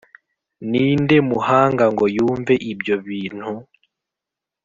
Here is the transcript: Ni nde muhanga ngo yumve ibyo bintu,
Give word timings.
Ni 0.69 0.83
nde 1.01 1.17
muhanga 1.29 1.85
ngo 1.93 2.05
yumve 2.15 2.53
ibyo 2.71 2.95
bintu, 3.07 3.51